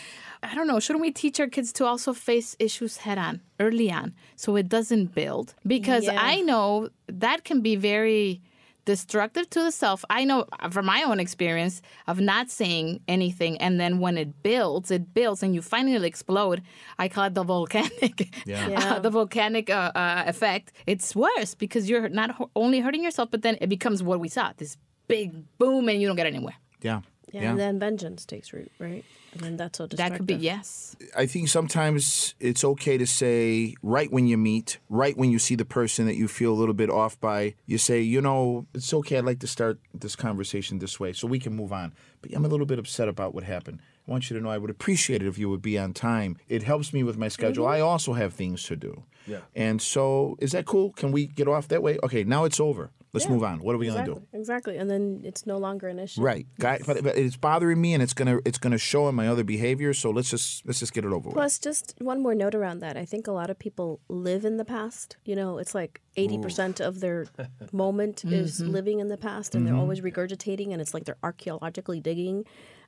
[0.45, 0.81] I don't know.
[0.81, 4.69] Shouldn't we teach our kids to also face issues head on, early on, so it
[4.69, 5.55] doesn't build?
[5.67, 6.19] Because Yeah.
[6.21, 8.41] I know that can be very
[8.85, 10.05] destructive to the self.
[10.11, 14.91] I know from my own experience of not saying anything, and then when it builds,
[14.91, 16.63] it builds, and you finally explode.
[16.99, 18.99] I call it the volcanic, Yeah.
[18.99, 20.73] the volcanic uh, uh, effect.
[20.87, 24.29] It's worse because you're not ho- only hurting yourself, but then it becomes what we
[24.29, 24.77] saw this
[25.09, 26.55] big boom, and you don't get anywhere.
[26.81, 27.01] Yeah.
[27.33, 27.51] Yeah.
[27.51, 29.05] And then vengeance takes root, right?
[29.33, 30.95] And then that's so That could be yes.
[31.17, 35.55] I think sometimes it's okay to say right when you meet, right when you see
[35.55, 38.93] the person that you feel a little bit off by, you say, you know, it's
[38.93, 39.19] okay.
[39.19, 41.95] I'd like to start this conversation this way so we can move on.
[42.21, 43.81] But I'm a little bit upset about what happened.
[44.07, 46.37] I want you to know I would appreciate it if you would be on time.
[46.49, 47.65] It helps me with my schedule.
[47.65, 47.75] Mm-hmm.
[47.75, 49.05] I also have things to do.
[49.27, 49.39] Yeah.
[49.55, 50.93] And so, is that cool?
[50.93, 51.99] Can we get off that way?
[52.03, 52.91] Okay, now it's over.
[53.13, 53.33] Let's Yeah.
[53.33, 53.61] move on.
[53.61, 54.23] What are we going to do?
[54.33, 54.79] Exactly.
[54.79, 56.23] And then it's no longer an issue.
[56.23, 59.29] Right, guy, but, but it's bothering me, and it's gonna it's gonna show in my
[59.29, 59.93] other behavior.
[59.93, 61.35] So let's just let's just get it over with.
[61.35, 62.97] Plus, just one more note around that.
[62.97, 65.19] I think a lot of people live in the past.
[65.25, 67.27] You know, it's like 80% of their
[67.73, 68.71] moment is mm-hmm.
[68.71, 69.81] living in the past and they're mm-hmm.
[69.81, 72.45] always regurgitating and it's like they're archaeologically digging.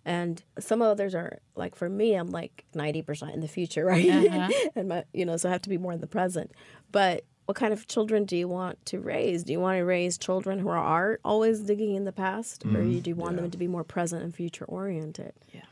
[0.07, 4.09] And some others are like, for me, I'm like 90% in the future, right?
[4.09, 4.51] Uh-huh.
[4.77, 6.53] and my, you know, so I have to be more in the present.
[6.93, 9.45] But what kind of children do you want to raise?
[9.45, 13.11] Do you want to raise children who are always digging in the past, or do
[13.11, 15.33] you want them to be more present and future oriented?
[15.53, 15.63] Yeah.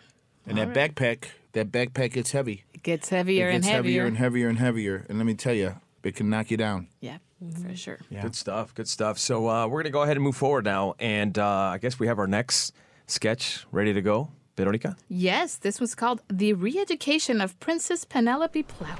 [0.46, 2.64] And that backpack, that backpack gets heavy.
[2.74, 4.02] It gets heavier it gets and heavier.
[4.02, 5.06] heavier and heavier and heavier.
[5.08, 6.88] And let me tell you, it can knock you down.
[7.00, 7.18] Yeah,
[7.62, 8.00] for sure.
[8.10, 8.22] Yeah.
[8.22, 8.74] Good stuff.
[8.74, 9.18] Good stuff.
[9.18, 12.06] So uh, we're gonna go ahead and move forward now, and uh, I guess we
[12.08, 12.72] have our next
[13.06, 14.30] sketch ready to go.
[14.56, 14.96] Veronica.
[15.08, 18.96] Yes, this was called The Re-Education of Princess Penelope Plow.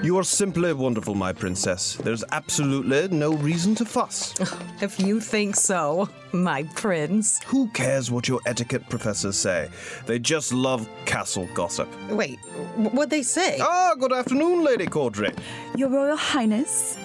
[0.00, 1.96] You are simply wonderful, my princess.
[1.96, 4.34] There's absolutely no reason to fuss.
[4.80, 7.42] If you think so, my prince.
[7.46, 9.68] Who cares what your etiquette professors say?
[10.06, 11.88] They just love castle gossip.
[12.10, 12.38] Wait,
[12.76, 13.58] what'd they say?
[13.60, 15.36] Ah, good afternoon, Lady Caudry.
[15.76, 16.96] Your Royal Highness.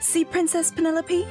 [0.00, 1.24] See, Princess Penelope?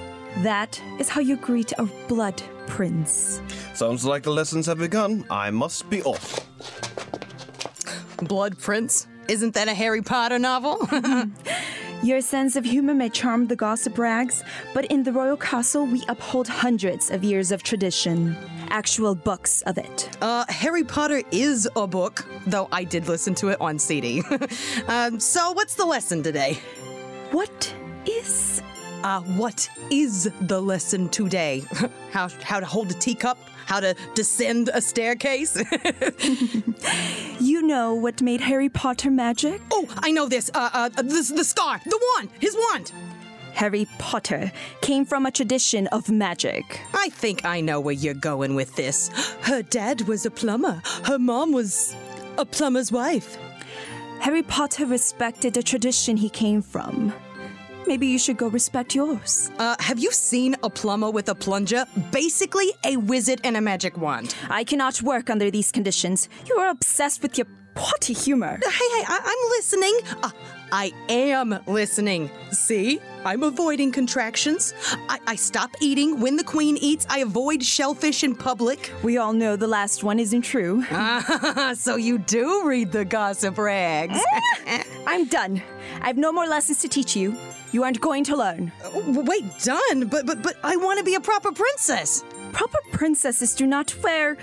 [0.44, 3.42] That is how you greet a blood prince.
[3.74, 5.26] Sounds like the lessons have begun.
[5.30, 6.48] I must be off.
[8.24, 9.08] Blood Prince?
[9.32, 10.86] Isn't that a Harry Potter novel?
[12.04, 16.04] Your sense of humor may charm the gossip rags, but in the royal castle, we
[16.10, 18.36] uphold hundreds of years of tradition.
[18.72, 20.10] Actual books of it.
[20.22, 24.22] uh, Harry Potter is a book, though I did listen to it on CD.
[24.90, 26.60] um, so, what's the lesson today?
[27.32, 27.74] What
[28.06, 28.62] is?
[29.04, 31.64] Uh, what is the lesson today?
[32.12, 33.38] how how to hold a teacup?
[33.66, 35.58] How to descend a staircase?
[37.40, 39.62] You know what made Harry Potter magic?
[39.72, 40.52] oh, I know this.
[40.54, 42.92] Uh, uh, the, the scar, the wand, his wand.
[43.54, 46.80] Harry Potter came from a tradition of magic.
[46.94, 49.10] I think I know where you're going with this.
[49.42, 50.82] Her dad was a plumber.
[51.06, 51.96] Her mom was
[52.38, 53.38] a plumber's wife.
[54.20, 57.12] Harry Potter respected the tradition he came from.
[57.88, 59.52] Maybe you should go respect yours.
[59.60, 61.86] Uh, have you seen a plumber with a plunger?
[62.12, 64.36] Basically, a wizard and a magic wand.
[64.50, 66.30] I cannot work under these conditions.
[66.48, 68.60] You are obsessed with your potty humor.
[68.64, 70.00] Hey, hey, I- I'm listening.
[70.24, 70.30] Uh,
[70.72, 72.30] I am listening.
[72.52, 73.00] See?
[73.26, 74.74] I'm avoiding contractions.
[75.10, 77.06] I-, I stop eating when the queen eats.
[77.10, 78.92] I avoid shellfish in public.
[79.04, 80.84] We all know the last one isn't true.
[81.76, 84.20] so you do read the gossip rags.
[85.08, 85.62] I'm done.
[86.02, 87.36] I have no more lessons to teach you.
[87.72, 88.72] You aren't going to learn.
[88.94, 90.08] Wait, done?
[90.08, 92.24] But but but I want to be a proper princess.
[92.52, 94.38] Proper princesses do not wear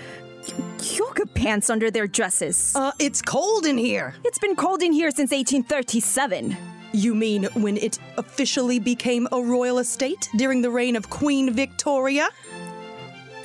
[0.81, 2.73] yoga pants under their dresses.
[2.75, 4.15] Uh, it's cold in here.
[4.23, 6.57] It's been cold in here since 1837.
[6.91, 12.29] You mean when it officially became a royal estate during the reign of Queen Victoria?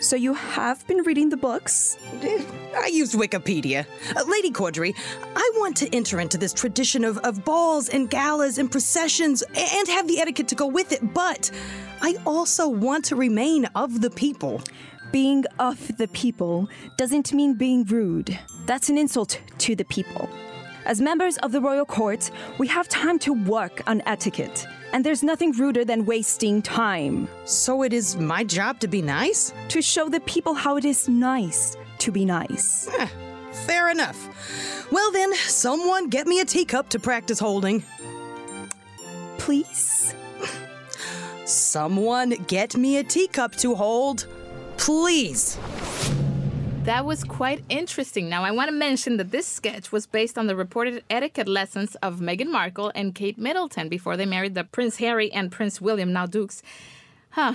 [0.01, 1.97] So you have been reading the books?
[2.77, 3.87] I used Wikipedia.
[4.14, 4.94] Uh, Lady Caudry,
[5.35, 9.88] I want to enter into this tradition of, of balls and galas and processions and
[9.88, 11.51] have the etiquette to go with it, but
[12.03, 14.62] I also want to remain of the people.
[15.14, 18.37] Being of the people doesn't mean being rude.
[18.66, 20.29] That's an insult to the people.
[20.87, 25.22] As members of the royal court, we have time to work on etiquette, and there's
[25.22, 27.29] nothing ruder than wasting time.
[27.44, 29.55] So it is my job to be nice?
[29.68, 32.88] To show the people how it is nice to be nice.
[32.98, 33.07] Eh,
[33.68, 34.18] fair enough.
[34.90, 37.85] Well then, someone get me a teacup to practice holding.
[39.38, 40.12] Please?
[41.44, 44.27] Someone get me a teacup to hold.
[44.77, 45.59] Please.
[46.85, 48.29] That was quite interesting.
[48.29, 51.95] Now, I want to mention that this sketch was based on the reported etiquette lessons
[52.03, 56.13] of Meghan Markle and Kate Middleton before they married the Prince Harry and Prince William,
[56.13, 56.63] now Dukes.
[57.31, 57.55] Huh.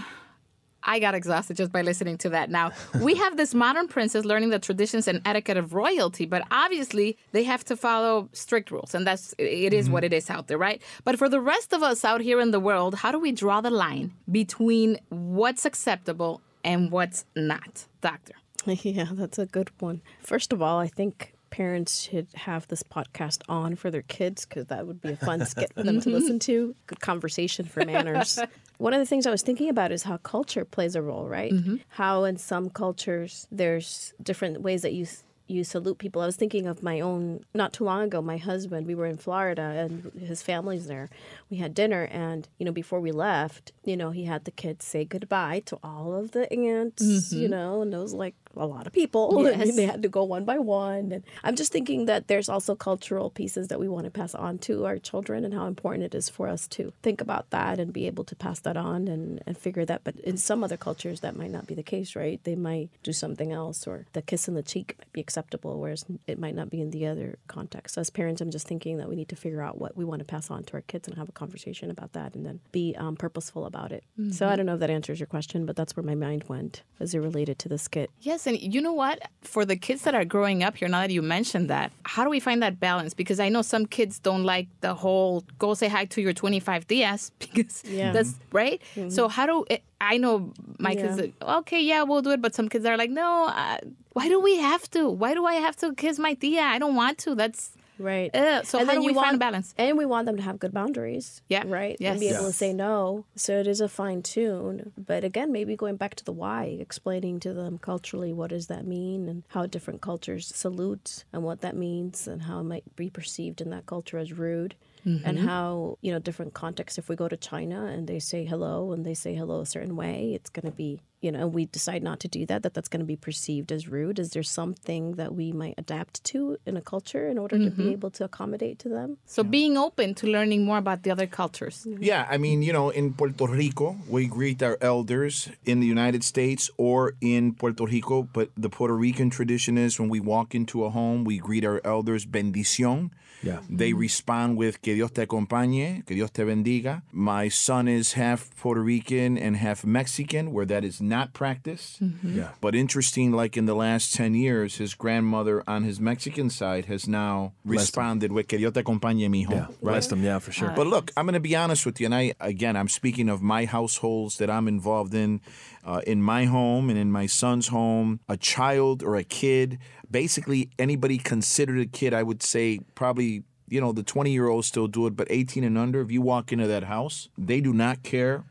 [0.82, 2.50] I got exhausted just by listening to that.
[2.50, 7.16] Now, we have this modern princess learning the traditions and etiquette of royalty, but obviously
[7.32, 10.14] they have to follow strict rules, and that's it is what mm-hmm.
[10.14, 10.82] it is out there, right?
[11.04, 13.62] But for the rest of us out here in the world, how do we draw
[13.62, 18.34] the line between what's acceptable and what's not, Doctor?
[18.66, 20.02] Yeah, that's a good one.
[20.22, 24.66] First of all, I think parents should have this podcast on for their kids because
[24.68, 26.18] that would be a fun skit for them to mm-hmm.
[26.18, 26.76] listen to.
[26.88, 28.40] Good conversation for manners.
[28.78, 31.52] One of the things I was thinking about is how culture plays a role, right?
[31.52, 31.78] Mm-hmm.
[31.90, 35.08] How in some cultures there's different ways that you
[35.50, 36.22] you salute people.
[36.22, 38.22] I was thinking of my own not too long ago.
[38.22, 41.10] My husband, we were in Florida and his family's there.
[41.50, 44.86] We had dinner, and you know, before we left, you know, he had the kids
[44.86, 47.52] say goodbye to all of the aunts, you mm-hmm.
[47.52, 49.38] know, and those like a lot of people.
[49.50, 49.76] Yes.
[49.76, 51.12] they had to go one by one.
[51.12, 54.58] And I'm just thinking that there's also cultural pieces that we want to pass on
[54.60, 57.92] to our children and how important it is for us to think about that and
[57.92, 60.04] be able to pass that on and, and figure that.
[60.04, 62.40] But in some other cultures, that might not be the case, right?
[62.44, 66.06] They might do something else or the kiss in the cheek might be acceptable, whereas
[66.28, 67.96] it might not be in the other context.
[67.96, 70.20] So as parents, I'm just thinking that we need to figure out what we want
[70.20, 72.96] to pass on to our kids and have a conversation about that and then be
[72.98, 74.04] um, purposeful about it.
[74.32, 76.84] So I don't know if that answers your question, but that's where my mind went
[77.00, 78.10] as it related to the skit.
[78.20, 79.20] Yes, Yes, and you know what?
[79.42, 82.30] For the kids that are growing up here, now that you mentioned that, how do
[82.30, 83.14] we find that balance?
[83.14, 86.88] Because I know some kids don't like the whole go say hi to your 25
[86.88, 88.14] Diaz because Yeah.
[88.14, 88.82] that's right.
[89.10, 89.66] So how do
[90.00, 91.02] I know my Yeah.
[91.02, 91.34] kids?
[91.42, 93.48] Are, okay, yeah, we'll do it, but some kids are like, no.
[93.48, 93.78] Uh,
[94.14, 95.10] why do we have to?
[95.10, 96.62] Why do I have to kiss my tia?
[96.62, 97.36] I don't want to.
[97.36, 98.34] That's Right.
[98.36, 99.74] Uh, so and how then do you we find want a balance?
[99.78, 101.42] And we want them to have good boundaries.
[101.50, 101.64] Yeah.
[101.68, 101.98] Right.
[102.00, 102.12] Yes.
[102.12, 102.48] And be able Yes.
[102.48, 103.26] to say no.
[103.36, 104.94] So it is a fine tune.
[104.98, 108.88] But again, maybe going back to the why, explaining to them culturally what does that
[108.88, 113.10] mean and how different cultures salute and what that means and how it might be
[113.10, 114.76] perceived in that culture as rude.
[115.06, 115.46] And Mhm.
[115.48, 119.06] how, you know, different contexts, if we go to China and they say hello and
[119.06, 122.04] they say hello a certain way, it's going to be, you know, and we decide
[122.04, 124.18] not to do that, that that's going to be perceived as rude.
[124.20, 127.84] Is there something that we might adapt to in a culture in order to be
[127.86, 127.92] Mhm.
[127.94, 129.18] able to accommodate to them?
[129.26, 131.86] So being open to learning more about the other cultures.
[132.00, 136.24] Yeah, I mean, you know, in Puerto Rico, we greet our elders in the United
[136.24, 140.86] States or in Puerto Rico, but the Puerto Rican tradition is when we walk into
[140.86, 143.12] a home, we greet our elders bendición.
[143.42, 143.60] Yeah.
[143.70, 147.04] They respond with que Dios te acompañe, que Dios te bendiga.
[147.12, 152.04] My son is half Puerto Rican and half Mexican, where that is not practiced.
[152.04, 152.38] Mm-hmm.
[152.38, 152.50] Yeah.
[152.60, 157.08] But interesting, like in the last 10 years, his grandmother on his Mexican side has
[157.08, 158.02] now Blessed him.
[158.02, 159.52] responded with que Dios te acompañe, mijo.
[159.52, 160.74] Yeah, blessed him, yeah, for sure.
[160.76, 163.42] But look, I'm going to be honest with you, and I again, I'm speaking of
[163.42, 165.42] my households that I'm involved in,
[165.84, 168.20] uh, in my home and in my son's home.
[168.28, 173.44] A child or a kid, basically anybody considered a kid, I would say probably.
[173.72, 176.24] You know, the 20 year olds still do it, but 18 and under, if you
[176.24, 178.44] walk into that house, they do not care.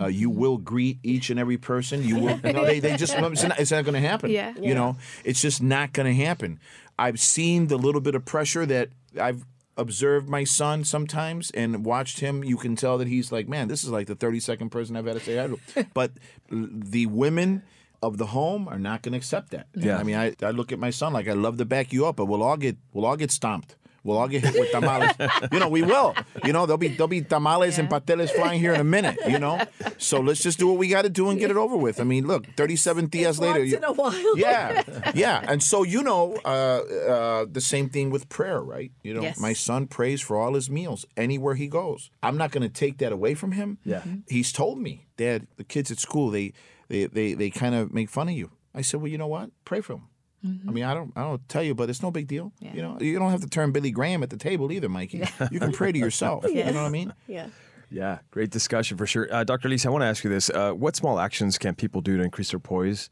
[0.00, 2.02] Uh, you will greet each and every person.
[2.02, 2.40] You will.
[2.42, 3.14] No, they, they just.
[3.16, 4.30] It's not, it's not going to happen.
[4.30, 4.54] Yeah.
[4.60, 6.58] You know, it's just not going to happen.
[6.98, 8.88] I've seen the little bit of pressure that
[9.20, 9.44] I've
[9.78, 12.44] observed my son sometimes and watched him.
[12.44, 15.14] You can tell that he's like, man, this is like the 32nd person I've had
[15.14, 15.86] to say hi to.
[15.94, 16.12] but
[16.50, 17.62] the women
[18.02, 19.68] of the home are not going to accept that.
[19.74, 19.98] And, Yeah.
[19.98, 22.16] I mean, I, I look at my son like I love to back you up,
[22.16, 23.76] but we'll all get we'll all get stomped.
[24.08, 25.12] We'll all get hit with tamales.
[25.52, 26.14] you know, we will.
[26.42, 29.18] You know, there'll be there'll be tamales and pasteles flying here in a minute.
[29.28, 29.60] You know,
[29.98, 32.00] so let's just do what we got to do and get it over with.
[32.00, 33.58] I mean, look, 37 días later.
[33.60, 34.38] Once you- in a while.
[34.38, 34.82] yeah,
[35.14, 38.90] yeah, and so you know, uh, uh, the same thing with prayer, right?
[39.02, 39.38] You know, Yes.
[39.38, 42.10] my son prays for all his meals anywhere he goes.
[42.22, 43.76] I'm not going to take that away from him.
[43.84, 44.02] Yeah.
[44.28, 46.52] he's told me, Dad, the kids at school they
[46.88, 48.50] they they, they kind of make fun of you.
[48.74, 49.50] I said, well, you know what?
[49.66, 50.00] Pray for
[50.42, 50.62] them.
[50.68, 52.52] I mean, I don't, I don't tell you, but it's no big deal.
[52.60, 55.24] You know, you don't have to turn Billy Graham at the table either, Mikey.
[55.50, 56.44] You can pray to yourself.
[56.48, 57.12] You know what I mean?
[57.26, 57.48] Yeah.
[57.90, 59.32] Yeah, great discussion for sure.
[59.32, 59.68] Uh, Dr.
[59.68, 60.50] Alicia, I want to ask you this.
[60.50, 63.08] Uh, what small actions can people do to increase their poise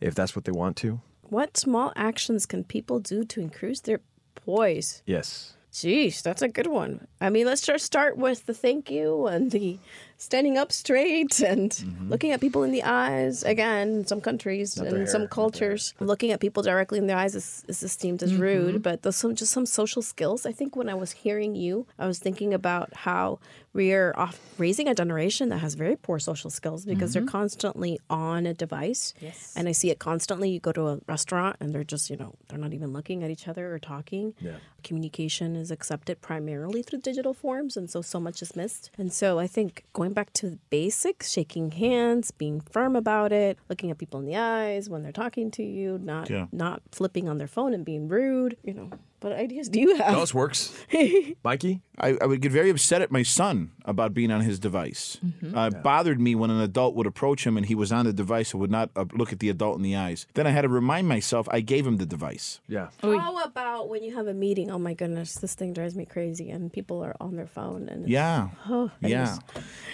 [0.00, 1.00] if that's what they want to?
[1.22, 4.00] What small actions can people do to increase their
[4.34, 5.02] poise?
[5.06, 5.54] Yes.
[5.72, 7.06] Jeez, that's a good one.
[7.20, 9.78] I mean, let's just start with the thank you and the
[10.18, 12.10] standing up straight and mm-hmm.
[12.10, 13.42] looking at people in the eyes.
[13.42, 17.14] Again, in some countries Not and some hair, cultures, looking at people directly in the
[17.14, 18.42] eyes is, is esteemed as mm-hmm.
[18.42, 18.82] rude.
[18.82, 20.46] But there's some just some social skills.
[20.46, 23.38] I think when I was hearing you, I was thinking about how
[23.72, 27.28] we're off raising a generation that has very poor social skills because they're mm-hmm.
[27.28, 29.12] constantly on a device.
[29.20, 29.52] Yes.
[29.54, 30.48] And I see it constantly.
[30.50, 33.30] You go to a restaurant and they're just, you know, they're not even looking at
[33.30, 34.34] each other or talking.
[34.40, 34.56] Yeah.
[34.82, 38.90] Communication is accepted primarily through digital forms, and so so much is missed.
[38.96, 43.58] And so I think going back to the basics, shaking hands, being firm about it,
[43.68, 46.46] looking at people in the eyes when they're talking to you, not Yeah.
[46.52, 48.90] not flipping on their phone and being rude, you know.
[49.20, 50.14] What ideas do you have?
[50.14, 50.72] Those works.
[51.44, 51.80] Mikey?
[51.98, 55.18] I, I would get very upset at my son about being on his device.
[55.42, 58.12] Uh, it bothered me when an adult would approach him and he was on the
[58.12, 60.26] device and would not uh, look at the adult in the eyes.
[60.34, 62.60] Then I had to remind myself I gave him the device.
[62.68, 62.88] Yeah.
[63.00, 64.70] How about when you have a meeting?
[64.70, 67.88] Oh my goodness, this thing drives me crazy, and people are on their phone.
[67.88, 68.48] And Yeah.
[68.68, 69.24] Oh, Yeah.
[69.24, 69.42] just-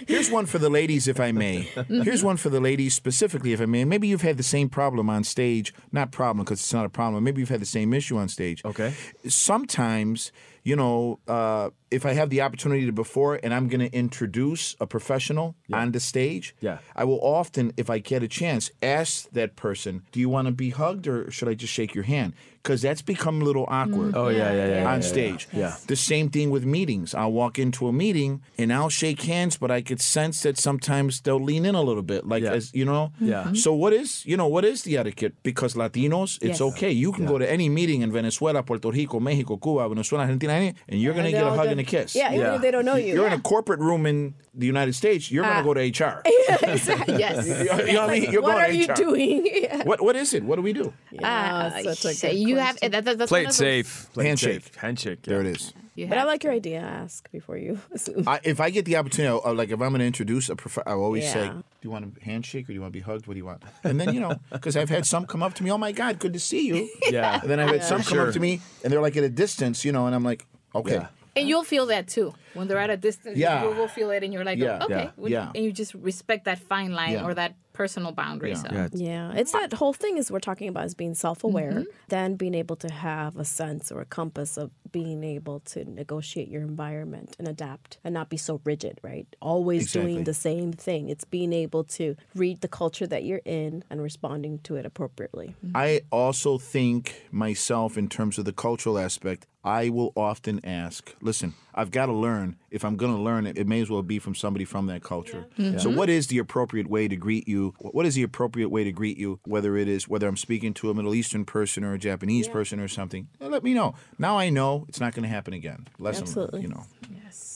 [0.05, 1.61] Here's one for the ladies, if I may.
[1.87, 3.85] Here's one for the ladies specifically, if I may.
[3.85, 5.73] Maybe you've had the same problem on stage.
[5.93, 7.23] Not problem, because it's not a problem.
[7.23, 8.61] Maybe you've had the same issue on stage.
[8.65, 8.93] Okay.
[9.27, 10.31] Sometimes,
[10.63, 14.75] you know, uh, if I have the opportunity to before and I'm going to introduce
[14.79, 16.77] a professional on the stage, Yeah.
[16.95, 20.51] I will often, if I get a chance, ask that person, do you want to
[20.53, 22.33] be hugged or should I just shake your hand?
[22.63, 24.85] Because that's become a little awkward Oh, yeah, yeah, yeah.
[24.93, 25.47] on yeah, stage.
[25.51, 25.59] Yeah.
[25.59, 25.75] yeah.
[25.85, 27.13] The same thing with meetings.
[27.13, 31.21] I'll walk into a meeting and I'll shake hands, but I could sense that sometimes
[31.21, 32.53] they'll lean in a little bit, like Yeah.
[32.53, 33.11] as you know.
[33.19, 33.43] Yeah.
[33.49, 33.57] Mhm.
[33.57, 35.33] So what is you know what is the etiquette?
[35.43, 36.61] Because Latinos, it's Yes.
[36.61, 36.91] okay.
[36.91, 40.73] You can go to any meeting in Venezuela, Puerto Rico, Mexico, Cuba, Venezuela, Argentina, any-
[40.89, 42.15] and you're gonna get a hug do- and a kiss.
[42.15, 43.13] Yeah, even if they don't know you.
[43.15, 45.31] You're in a corporate room in the United States.
[45.31, 45.63] You're gonna Ah.
[45.63, 46.21] go to HR.
[46.25, 47.47] yes.
[47.47, 48.31] you know what I mean?
[48.31, 48.95] You're what going are to you HR.
[48.95, 49.83] doing?
[49.85, 50.43] What what is it?
[50.43, 50.93] What do we do?
[51.11, 54.07] Yeah, Uh, such a so good you have that, that, that's Play it safe.
[54.13, 54.63] Play it Handshake.
[54.63, 54.75] safe.
[54.75, 55.21] Handshake.
[55.23, 55.73] There it is.
[55.95, 56.79] You But I have like your idea.
[56.81, 58.27] Ask before you assume.
[58.27, 60.55] I, if I get the opportunity, I'll- I'll- like if I'm going to introduce a
[60.55, 63.03] prof- I'll always say, "Do you want a handshake or do you want to be
[63.03, 63.27] hugged?
[63.27, 65.63] What do you want?" And then you know, because I've had some come up to
[65.63, 67.39] me, "Oh my God, good to see you." Yeah.
[67.41, 67.85] And then I've had Yeah.
[67.87, 68.27] some come Sure.
[68.27, 70.95] up to me, and they're like at a distance, you know, and I'm like, "Okay."
[70.95, 71.07] Yeah.
[71.35, 73.37] And you'll feel that too when they're at a distance.
[73.37, 73.63] Yeah.
[73.63, 74.83] you will feel it, and you're like, Yeah.
[74.85, 75.27] okay, Yeah.
[75.29, 75.51] Yeah.
[75.55, 77.25] and you just respect that fine line Yeah.
[77.25, 78.61] or that personal boundaries.
[78.63, 78.87] Yeah.
[78.87, 78.97] So.
[78.97, 79.13] Yeah.
[79.13, 81.83] Yeah, it's that whole thing is we're talking about is being self-aware, Mm-hmm.
[82.09, 86.47] then being able to have a sense or a compass of being able to negotiate
[86.49, 89.27] your environment and adapt and not be so rigid, right?
[89.41, 90.13] Always Exactly.
[90.13, 91.09] doing the same thing.
[91.09, 95.55] It's being able to read the culture that you're in and responding to it appropriately.
[95.73, 99.47] I also think myself in terms of the cultural aspect.
[99.63, 102.57] I will often ask, listen, I've got to learn.
[102.69, 105.03] If I'm going to learn it, it may as well be from somebody from that
[105.03, 105.45] culture.
[105.57, 105.77] Mm-hmm.
[105.77, 107.73] So, what is the appropriate way to greet you?
[107.79, 109.39] What is the appropriate way to greet you?
[109.45, 112.79] Whether it is whether I'm speaking to a Middle Eastern person or a Japanese person
[112.79, 113.95] or something, let me know.
[114.19, 115.87] Now I know it's not going to happen again.
[115.97, 116.61] Lesson, Absolutely.
[116.61, 116.85] you know.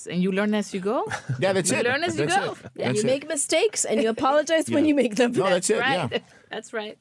[0.09, 1.05] And you learn as you go.
[1.39, 1.85] Yeah, that's You it.
[1.85, 2.51] learn as you That's go.
[2.53, 2.57] it.
[2.75, 3.13] Yeah, That's you it.
[3.13, 5.31] make mistakes and you apologize when you make them.
[5.33, 5.79] No, that's it.
[5.79, 6.11] right.
[6.11, 6.19] Yeah.
[6.49, 6.95] That's right.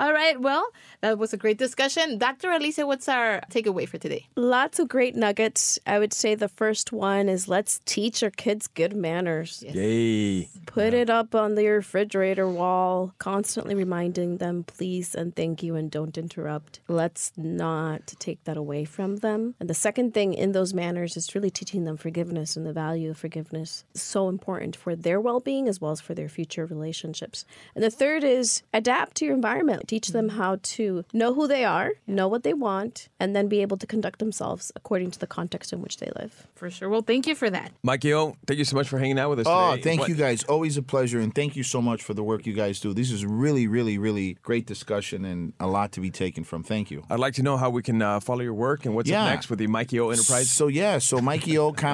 [0.00, 0.40] All right.
[0.40, 0.66] Well,
[1.00, 2.18] that was a great discussion.
[2.18, 2.50] Dr.
[2.50, 4.26] Alicia, what's our takeaway for today?
[4.34, 5.78] Lots of great nuggets.
[5.86, 9.62] I would say the first one is let's teach our kids good manners.
[9.62, 10.48] Yay.
[10.66, 15.88] Put it up on the refrigerator wall, constantly reminding them, please and thank you and
[15.88, 16.80] don't interrupt.
[16.88, 19.54] Let's not take that away from them.
[19.60, 23.08] And the second thing in those manners is really teaching them forgiveness and the value
[23.10, 23.84] of forgiveness.
[23.94, 27.44] So important for their well being as well as for their future relationships.
[27.76, 29.86] And the third is adapt to your environment.
[29.86, 33.62] Teach them how to know who they are, know what they want, and then be
[33.62, 36.48] able to conduct themselves according to the context in which they live.
[36.56, 36.88] For sure.
[36.88, 37.70] Well, thank you for that.
[37.84, 39.82] Mikey O, thank you so much for hanging out with us Oh, today.
[39.82, 40.42] thank What- you guys.
[40.44, 41.20] Always a pleasure.
[41.20, 42.92] And thank you so much for the work you guys do.
[42.92, 46.64] This is really, really, really great discussion and a lot to be taken from.
[46.64, 47.04] Thank you.
[47.08, 49.22] I'd like to know how we can uh, follow your work and what's Yeah.
[49.24, 50.50] up next with the Mikey O Enterprise.
[50.50, 51.20] So, yeah, so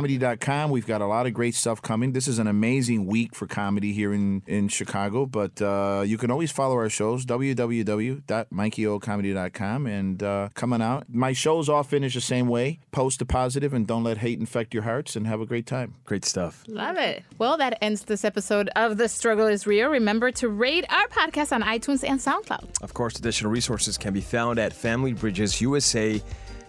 [0.06, 0.70] MikeyOComedy.com.
[0.70, 2.12] We've got a lot of great stuff coming.
[2.12, 6.30] This is an amazing week for comedy here in, in Chicago, but uh, you can
[6.30, 9.86] always follow our shows, www.MikeyOComedy.com.
[9.86, 13.86] And uh, coming out, my shows all finish the same way post a positive and
[13.86, 15.94] don't let hate infect your hearts and have a great time.
[16.04, 16.64] Great stuff.
[16.68, 17.24] Love it.
[17.38, 19.90] Well, that ends this episode of The Struggle is Real.
[19.90, 22.82] Remember to rate our podcast on iTunes and SoundCloud.
[22.82, 24.72] Of course, additional resources can be found at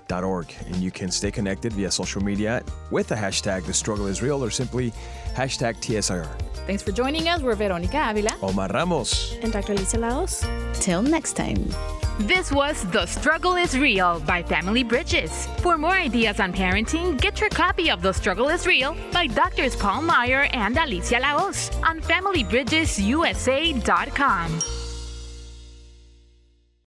[0.10, 4.44] And you can stay connected via social media with the hashtag The Struggle is Real
[4.44, 4.92] or simply
[5.36, 6.28] hashtag TSIR.
[6.66, 7.42] Thanks for joining us.
[7.42, 8.36] We're Veronica Avila.
[8.42, 9.36] Omar Ramos.
[9.42, 9.74] And Dr.
[9.74, 10.46] Alicia Laos.
[10.74, 11.66] Till next time.
[12.20, 15.48] This was The Struggle is Real by Family Bridges.
[15.62, 19.76] For more ideas on parenting, get your copy of The Struggle is Real by Doctors
[19.76, 24.77] Paul Meier and Alicia La Hoz on FamilyBridgesUSA.com.